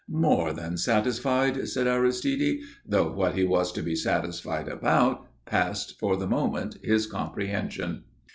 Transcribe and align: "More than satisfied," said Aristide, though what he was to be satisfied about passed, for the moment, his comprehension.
"More 0.09 0.51
than 0.51 0.77
satisfied," 0.77 1.67
said 1.67 1.85
Aristide, 1.85 2.61
though 2.83 3.11
what 3.11 3.35
he 3.35 3.43
was 3.43 3.71
to 3.73 3.83
be 3.83 3.93
satisfied 3.95 4.67
about 4.67 5.27
passed, 5.45 5.99
for 5.99 6.17
the 6.17 6.25
moment, 6.25 6.79
his 6.83 7.05
comprehension. 7.05 8.05